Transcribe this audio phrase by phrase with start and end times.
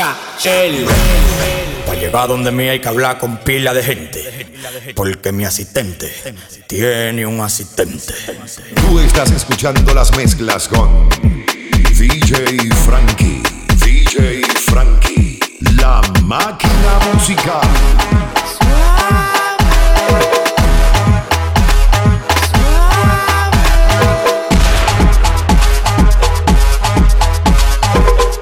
[0.00, 0.16] escucha.
[1.86, 4.50] Para pues llegar donde mí hay que hablar con pila de gente.
[4.94, 6.12] Porque mi asistente
[6.66, 8.14] tiene un asistente.
[8.74, 11.08] Tú estás escuchando las mezclas con
[11.98, 13.42] DJ Frankie.
[13.84, 15.40] DJ Frankie.
[15.76, 17.60] La máquina musical.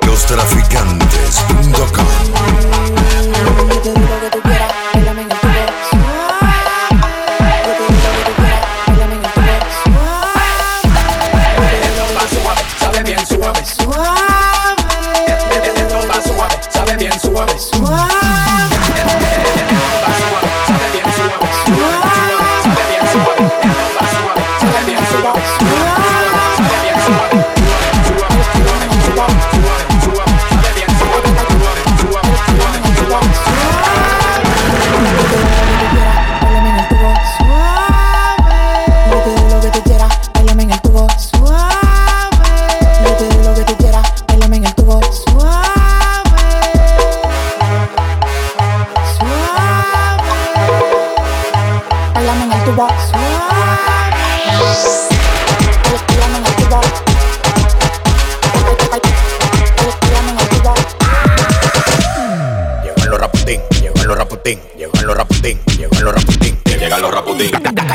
[0.07, 0.27] Los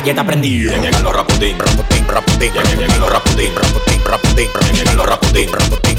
[0.03, 3.53] galleta llegan los rapudín, rapudín, llegan los rapudín,
[4.05, 5.49] rapudín, llegan los rapudín,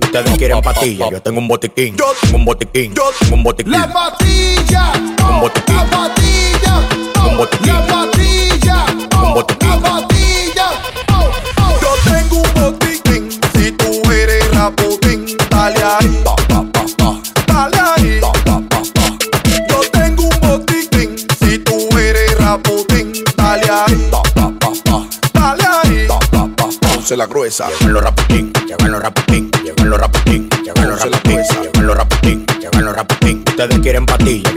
[0.02, 1.96] Ustedes quieren patillas, yo tengo un botiquín.
[1.96, 3.72] Yo tengo un botiquín, yo un botiquín.
[3.72, 4.92] La patilla,
[5.28, 5.76] un botiquín.
[5.76, 6.74] La patilla,
[7.26, 7.66] un botiquín.
[7.66, 8.86] La patilla,
[9.22, 10.29] un botiquín.
[16.00, 16.22] ahí,
[17.46, 18.20] dale ahí.
[19.68, 24.10] Yo tengo un botiquín, si tú eres Raputín, dale ahí,
[25.32, 26.08] dale ahí.
[26.94, 31.44] Puse la gruesa, llevan los Raputín, llevan los Raputín, llevan los Raputín, llevan los Raputín,
[31.62, 33.44] llevan los Raputín, llevan los Raputín.
[33.48, 34.49] Ustedes quieren patilla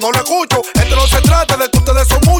[0.00, 0.62] yo no lo escucho.
[0.74, 2.39] Esto no se trata de que ustedes son muchos.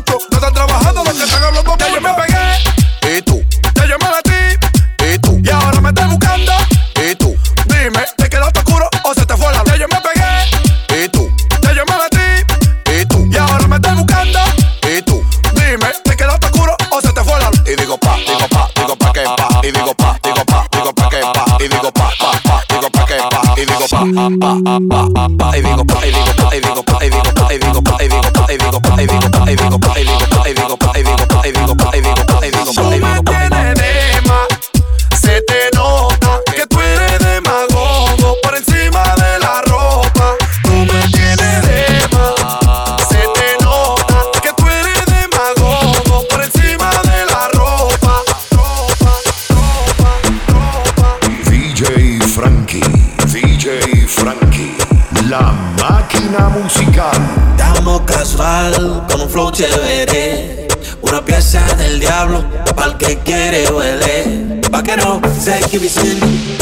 [61.03, 62.43] Una pieza del diablo,
[62.75, 64.61] pa'l que quiere huele.
[64.71, 66.19] Pa' que no se sin,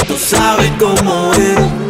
[0.08, 1.87] tú sabes cómo es.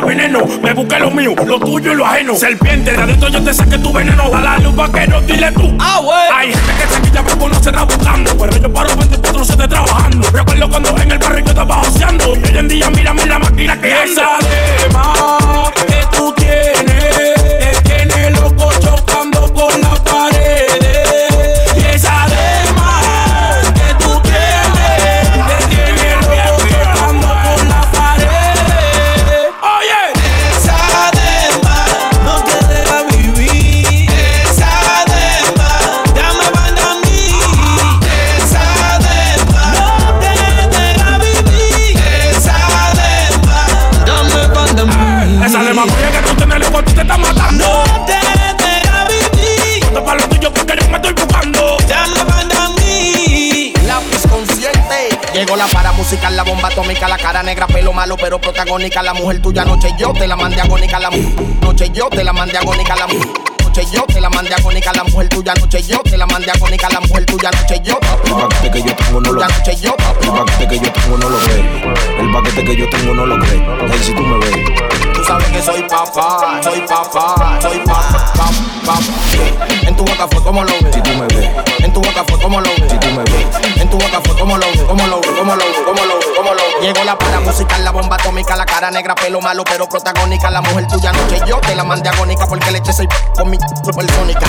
[0.00, 0.40] veneno.
[0.62, 2.34] Me busqué lo mío, lo tuyo y lo ajeno.
[2.34, 4.24] Serpiente, de adentro yo te saqué tu veneno.
[4.26, 5.76] Ojalá luz vaquero, dile tú.
[5.78, 6.28] Ah, wey.
[6.34, 8.36] Hay gente que se quilla por conocer buscando.
[8.36, 10.30] Pero yo paro 24 7 trabajando.
[10.30, 12.36] Recuerdo cuando en el barrio yo estaba oseando.
[12.36, 14.10] Y hoy en día, mírame la máquina que hay.
[14.10, 17.05] Esa de más que tú tienes.
[58.14, 59.02] Pero protagónica.
[59.02, 61.00] La mujer tuya, noche yo te la mandé agónica.
[61.00, 61.10] La
[61.62, 62.94] noche yo te la mandé agónica.
[62.94, 64.90] La mu- noche yo te la mandé agónica.
[64.94, 66.88] La mujer tuya, noche yo te la mandé agónica.
[66.88, 67.98] La mujer tuya, noche yo.
[68.24, 69.94] El paquete que yo tengo no lo noche yo.
[70.22, 71.92] El paquete que yo tengo no lo cree.
[72.18, 73.92] El paquete que yo tengo no lo cree.
[73.92, 74.56] Ey, si tú me ves.
[75.12, 78.50] Tú sabes que soy papá, soy papá, soy papá, papá,
[78.84, 79.02] papá.
[79.82, 81.02] En tu boca fue como lo Si ves.
[81.02, 81.50] tú me ves.
[81.78, 82.90] En tu boca fue como lo ves.
[82.90, 83.46] Si tú me ves.
[83.76, 86.18] En tu boca fue como lo ves, como lo ves, como lo ves, como lo
[86.18, 86.74] ves, como lo ves.
[86.82, 90.50] Llegó la para musical, la bomba atómica, la cara negra, pelo malo, pero protagónica.
[90.50, 93.58] La mujer tuya noche yo te la mandé agónica porque le eché seis con mi
[93.84, 94.46] supersónica.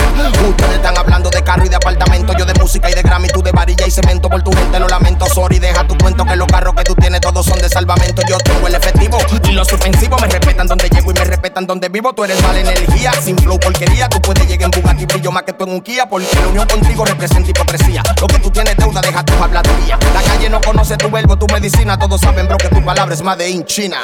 [0.48, 3.42] Ustedes están hablando de carro y de apartamento, yo de música y de Grammy, tú
[3.42, 4.28] de varilla y cemento.
[4.28, 7.20] Por tu gente lo lamento, sorry, deja tu cuento que los carros que tú tienes
[7.20, 8.22] todos son de salvamento.
[8.28, 9.18] Yo tengo el efectivo
[9.48, 12.12] y los ofensivos me respetan donde llego y me respetan donde vivo.
[12.12, 14.08] Tú eres mala energía, sin flow porquería.
[14.08, 16.68] Tú puedes llegar en Bugatti, brillo más que tú en un Kia, porque la unión
[16.68, 18.02] contigo representa hipocresía.
[18.20, 19.98] Lo que tú tienes deuda, deja tu habladuría.
[20.14, 21.98] La calle no conoce tu verbo, tu medicina.
[21.98, 23.98] Todos saben, bro, que tu palabra es más de in China.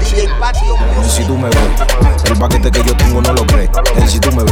[0.00, 0.76] DJ Patio
[1.08, 1.58] si tú me ves.
[2.24, 3.70] El paquete que yo tengo no lo cree.
[3.96, 4.42] Ey, si tú me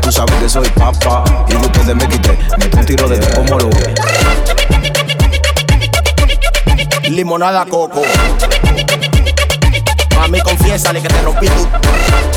[0.00, 1.24] Tú sabes que soy papá.
[1.48, 2.38] Y de ustedes me quité.
[2.58, 3.94] Mete un tiro de como lo ves.
[7.10, 8.02] Limonada coco.
[10.16, 12.35] Mami, confiésale que te rompí tu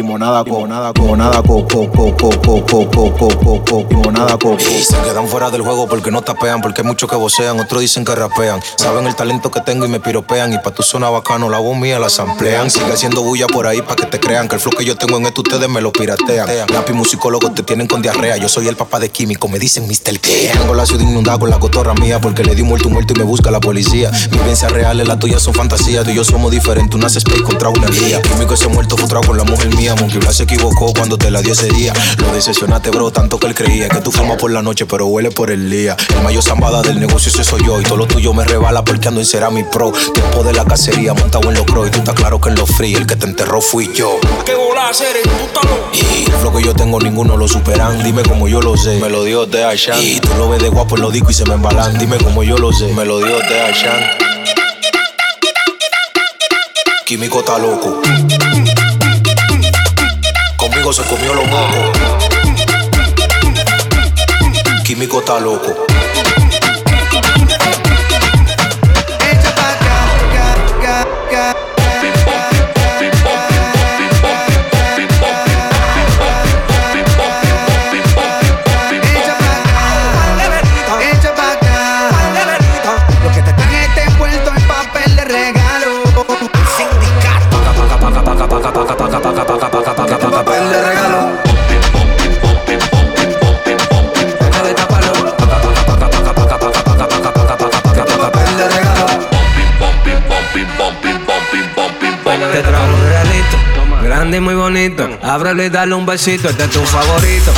[0.00, 5.28] limonada con nada con nada co co co co co co limonada co se quedan
[5.28, 8.60] fuera del juego porque no tapean porque hay muchos que vocean otros dicen que rapean.
[8.76, 11.76] Saben el talento que tengo y me piropean y pa tu zona bacano la voz
[11.76, 12.70] mía la samplean.
[12.70, 15.18] Sigue haciendo bulla por ahí pa que te crean que el flow que yo tengo
[15.18, 16.48] en esto ustedes me lo piratean.
[16.72, 20.18] Lápiz musicólogos te tienen con diarrea yo soy el papá de químico me dicen Mr.
[20.18, 20.28] K.
[20.58, 23.12] Tengo la ciudad inundada con la cotorra mía porque le di un muerto un muerto
[23.12, 24.10] y me busca la policía.
[24.30, 27.88] Vivencias reales las tuyas son fantasías tú y yo somos diferentes una space contra una
[27.88, 29.89] lía químico ese muerto frustrado con la mujer mía.
[29.96, 31.92] Monkey Black se equivocó cuando te la dio ese día.
[32.18, 35.30] Lo decepcionaste, bro, tanto que él creía que tú fumas por la noche, pero huele
[35.30, 35.96] por el día.
[36.14, 37.80] El mayor zambada del negocio, ese soy yo.
[37.80, 39.92] Y todo lo tuyo me rebala porque ando en Cerami Pro.
[40.14, 41.86] Tiempo de la cacería, montado en los crow.
[41.86, 44.18] Y tú estás claro que en los free, el que te enterró fui yo.
[44.44, 45.16] ¿Qué bola hacer?
[45.92, 48.02] Y el flow que yo tengo, ninguno lo superan.
[48.02, 48.98] Dime como yo lo sé.
[48.98, 50.00] Me lo dio de Ashan.
[50.00, 51.98] Y tú lo ves de guapo en los discos y se me embalan.
[51.98, 52.92] Dime como yo lo sé.
[52.92, 54.00] Me lo dio de Ashan.
[57.04, 58.00] Químico está loco.
[60.92, 61.98] Se comió los mocos.
[64.82, 65.89] Químico está loco.
[105.60, 107.52] Y dale un besito, este es tu favorito.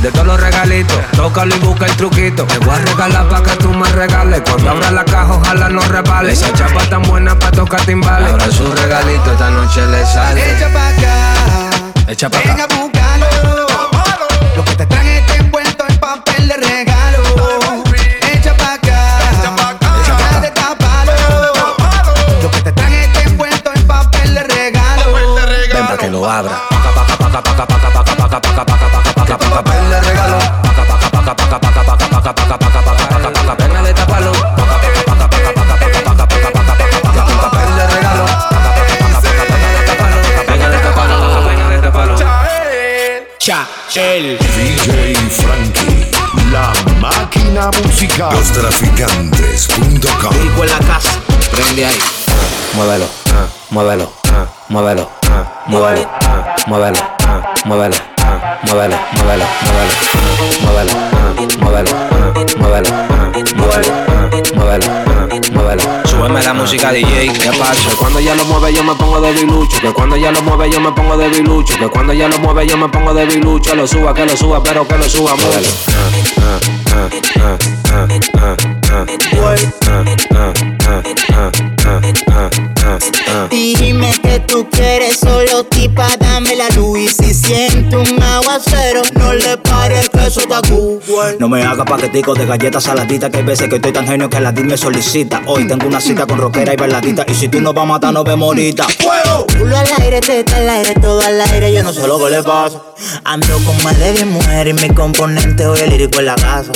[0.00, 2.44] De todos los regalitos, tócalo y busca el truquito.
[2.44, 4.42] Te voy a regalar pa' que tú me regales.
[4.48, 6.32] Cuando abra la caja, ojalá no repale.
[6.34, 8.30] Esa chapa tan buena pa' tocar timbales.
[8.30, 10.56] Ahora su regalito, esta noche le sale.
[10.56, 12.12] Echa pa' acá.
[12.12, 12.68] Echa pa' acá.
[12.76, 13.26] buscarlo.
[14.54, 15.17] Lo que te traje
[28.40, 30.38] Papel de regalo.
[33.58, 34.32] Venga de taparlo.
[34.32, 34.82] Papel
[37.76, 38.24] de regalo.
[40.46, 41.48] Venga de taparlo.
[41.48, 42.16] Venga de taparlo.
[43.38, 44.38] Chachel.
[44.38, 46.06] DJ Frankie,
[46.52, 48.32] la máquina musical.
[48.34, 51.10] Lostraficantes.com Rico en la casa,
[51.50, 51.98] prende ahí.
[52.74, 57.96] muévelo, ah, muévelo, ah, muévelo, ah, muévelo, ah, muévelo, ah, muévelo,
[58.42, 59.44] ah, muévelo, muévelo,
[60.62, 62.30] muévelo, ah, muévelo, ah,
[64.54, 65.82] muévelo, ah, muévelo.
[66.04, 67.90] Súbeme la música DJ, ¿qué pasa?
[67.98, 70.80] Cuando ya lo mueve yo me pongo de bilucho, que cuando ya lo mueve yo
[70.80, 73.86] me pongo de bilucho, que cuando ya lo mueve yo me pongo de bilucho, lo
[73.86, 75.68] suba, que lo suba, pero que lo suba, muévelo.
[83.50, 89.34] Dime que tú quieres solo tipa, dame la luz y si siento un aguacero, no
[89.34, 91.00] le pares que eso está cool.
[91.38, 94.40] No me haga paquetico de galletas saladitas Que hay veces que estoy tan genio que
[94.40, 97.60] la DIL me solicita Hoy tengo una cita con rockera y bailadita Y si tú
[97.60, 98.86] no vas a matar, nos vemos ahorita
[99.58, 102.42] Culo al aire, teta al aire, todo al aire, yo no sé lo que le
[102.42, 102.80] pasa.
[103.24, 106.72] Ando con más de 10 mujeres y mi componente hoy el lírico en la casa.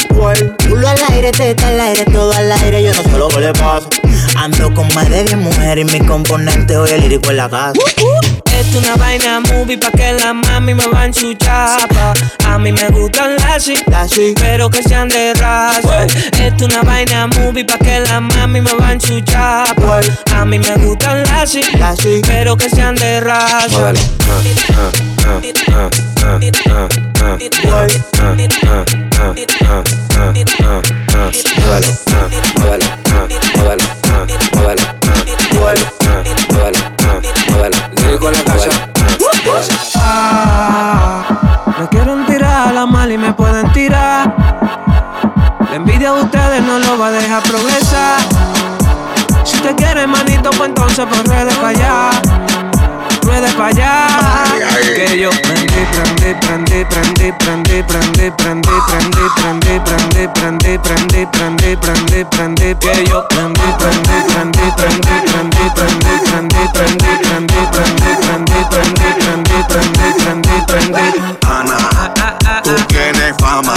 [0.68, 3.52] Culo al aire, teta al aire, todo al aire, yo no sé lo que le
[3.52, 3.88] pasa.
[4.36, 7.72] Ando con más de 10 mujeres y mi componente hoy el lírico en la casa.
[8.00, 8.04] Uh.
[8.04, 8.42] uh.
[8.58, 11.34] Es una vaina movie pa' que la mami me va en su.
[11.48, 16.06] A mí me gustan las sí, pero que sean de raza.
[16.38, 19.22] Es una vaina movie pa' que la mami me va en su.
[19.34, 21.62] A mí me gustan las sí,
[22.26, 23.92] pero que sean de raza.
[31.58, 31.86] Muévelo,
[32.58, 32.86] muévelo,
[33.56, 34.01] muévelo,
[35.72, 37.76] muévelo, ah, muévelo, ah, muévelo.
[37.96, 38.70] Lírico en la casa.
[39.96, 41.24] Ah,
[41.78, 44.34] me quieren tirar a la mal y me pueden tirar.
[45.70, 48.20] La envidia de ustedes no lo va a dejar progresar.
[49.44, 52.10] Si te quieres, manito, pues entonces pues ruede para allá.
[53.22, 54.06] Ruede para allá.
[54.94, 55.30] Que yo
[55.86, 63.04] prendí, prendí, prendí, prendí, prendí, prendí, prendí, prendí, prendí, prendí, prendí, prendí, prendí, prendí, que
[63.06, 70.56] yo prendí, prendí, prendí, prendí, prendí, prendí, prendí, prendí, prendí, prendí, prendí, prendí, prendí, prendí,
[70.66, 71.38] prendí, prendí.
[71.48, 71.78] Ana,
[72.62, 73.74] tú tienes fama.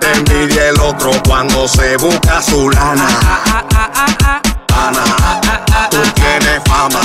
[0.00, 3.08] Te envidia el otro cuando se busca su lana.
[4.74, 5.04] Ana,
[5.90, 7.00] tú tienes fama.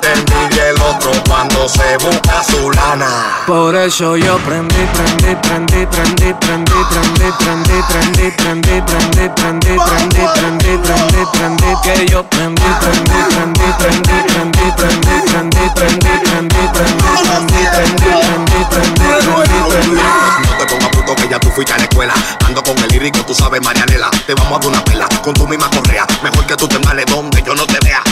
[0.00, 3.25] Te envidia el otro cuando se busca su lana.
[3.46, 10.26] Por eso yo prendí, prendí, prendí, prendí, prendí, prendí, prendí, prendí, prendí, prendí, prendí, prendí,
[10.34, 17.06] prendí, prendí, prendí, que yo prendí, prendí, prendí, prendí, prendí, prendí, prendí, prendí, prendí, prendí,
[17.06, 20.00] prendí, prendí, prendí, prendí, prendí.
[20.42, 22.14] No te pongas puto que ya tú fuiste a la escuela.
[22.46, 24.10] Ando con el lírico, tú sabes, Marianela.
[24.26, 26.04] Te vamos a dar una pela con tu misma correa.
[26.20, 28.02] Mejor que tú te males donde yo no te vea.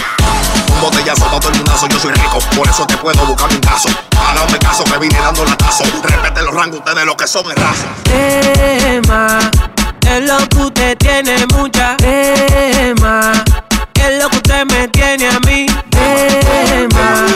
[0.68, 3.60] Un botellazo pa' todo el mundazo, yo soy rico, por eso te puedo buscar un
[3.60, 3.88] caso.
[4.16, 5.84] Ahora no me caso, que vine dando latazo.
[6.02, 7.86] Respete los rangos, ustedes lo que son es raza.
[8.04, 9.38] Tema,
[10.06, 13.32] es lo que usted tiene mucha tema.
[13.94, 15.66] Es lo que usted me tiene a mí.
[15.90, 17.26] Tema,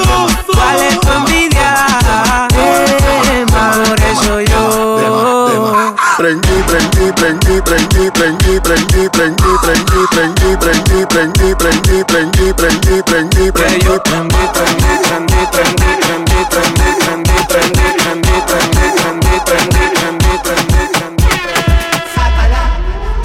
[0.53, 2.49] ¿cuál es tu envidia?
[2.51, 5.95] Tema, por eso yo.
[6.19, 13.83] Prendí, prendí, prendí, prendí, prendí, prendí, prendí, prendí, prendí, prendí, prendí, prendí, prendí, prendí, prendí,
[13.83, 14.03] yo prendí.
[14.03, 14.28] prendí,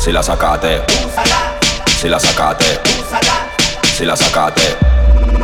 [0.04, 0.82] Si la sacaste,
[1.98, 2.82] si la sacaste,
[3.96, 4.78] si la sacaste.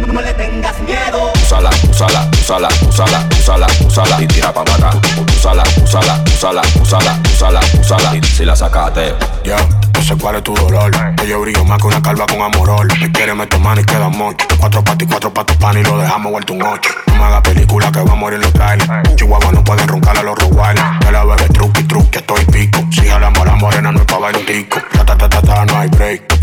[0.06, 1.32] No le tengas miedo.
[1.42, 4.98] Usala, usala, usala, usala, usala, usala y tira pa' matar.
[5.38, 9.16] Usala, usala, usala, usala, usala, usala y si la sacaste.
[9.46, 9.56] Ya,
[9.94, 10.92] no sé cuál es tu dolor.
[11.16, 12.88] Que yo brillo más que una calva con amorol.
[13.00, 14.46] Me quiere meter mano y queda mocho.
[14.60, 16.90] Cuatro patas y cuatro patas pan y lo dejamos vuelto un ocho.
[17.08, 18.90] No me hagas película que va a morir los trailers.
[19.16, 20.84] Chihuahua no pueden roncar a los Rottweiler.
[21.00, 22.84] Que la bebé truqui, truqui, estoy pico.
[22.92, 24.80] Si jalamos a la morena no es pa' bailar tico.
[25.06, 26.39] Ta, ta, ta, ta, no hay break.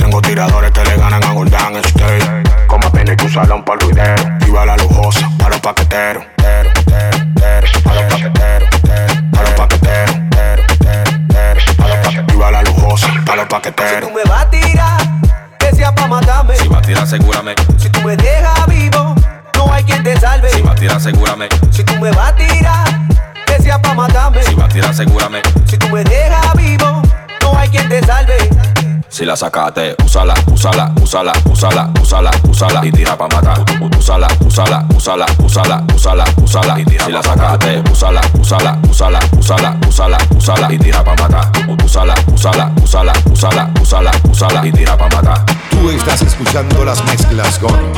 [29.37, 29.95] ya sacate.
[30.05, 33.65] Úsala, úsala, úsala, úsala, úsala, úsala y tira pa' matar.
[33.99, 37.83] Úsala, úsala, úsala, úsala, úsala, úsala y tira si la sacate.
[37.91, 41.51] Úsala, úsala, úsala, úsala, úsala, úsala y tira pa' matar.
[41.85, 45.45] Úsala, úsala, úsala, úsala, úsala, úsala y tira pa' matar.
[45.71, 47.93] Tú estás escuchando las mezclas con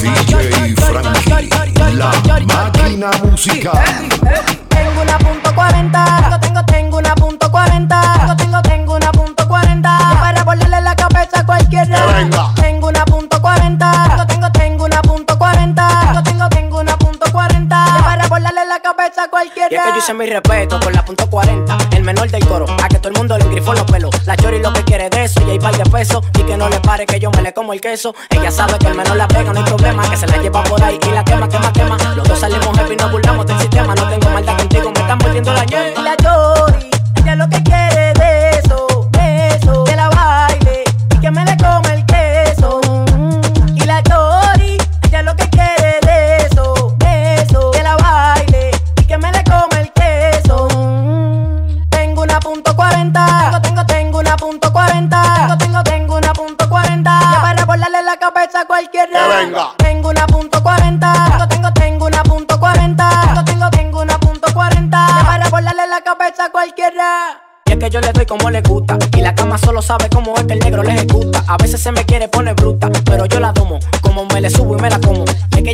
[0.00, 1.50] DJ Frankie,
[1.92, 2.12] la
[2.46, 3.84] máquina musical.
[4.68, 8.62] Tengo una punto 40, tengo, tengo, tengo una punto 40, tengo, tengo
[11.70, 13.92] tengo una punto 40.
[14.08, 16.00] Tengo, tengo, tengo una punto 40.
[16.06, 17.86] Tengo, tengo, tengo una punto 40.
[18.04, 19.68] Para volarle la cabeza a cualquiera.
[19.70, 21.76] Y es que yo hice mi respeto con la punto 40.
[21.94, 24.10] El menor del coro, a que todo el mundo le grifó los pelos.
[24.26, 26.24] La chori lo que quiere de eso, y hay par de pesos.
[26.38, 28.14] Y que no le pare que yo me le como el queso.
[28.30, 30.08] Ella sabe que el menor la pega, no hay problema.
[30.08, 31.98] Que se la lleva por ahí y la quema, quema, quema.
[32.16, 33.94] Los dos salimos heavy, nos burlamos del sistema.
[33.94, 35.97] No tengo maldad contigo, me están volviendo la ñeta.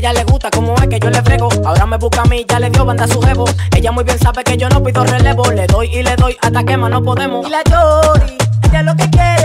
[0.04, 1.48] Ella le gusta como es que yo le frego.
[1.64, 3.46] Ahora me busca a mí, ya le dio banda a su jevo.
[3.74, 5.50] Ella muy bien sabe que yo no pido relevo.
[5.50, 7.46] Le doy y le doy hasta que más no podemos.
[7.46, 9.43] Y la chori, ella lo que quiere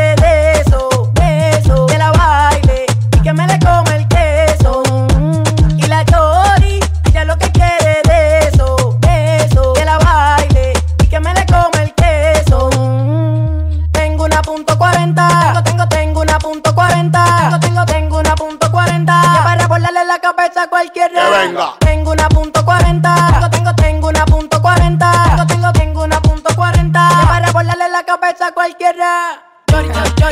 [22.19, 27.09] una punto 40, tengo, tengo, tengo una punto 40, tengo, tengo, tengo una punto 40.
[27.09, 29.41] Ya para volarle la cabeza a cualquiera.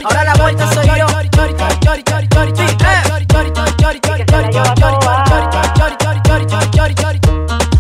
[0.04, 1.08] Ahora la vuelta soy yo.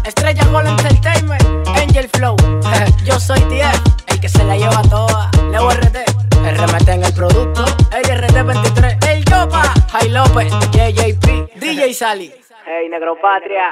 [0.05, 2.37] Estrella Entertainment, Angel Flow.
[3.03, 5.29] Yo soy TF, el que se la lleva toda.
[5.51, 5.97] Leo RT,
[6.43, 7.65] RMT en el producto.
[7.91, 12.33] RT 23, El Yopa, Jai López, JJP, DJ Sally.
[12.87, 13.67] Είναι γραμματεία.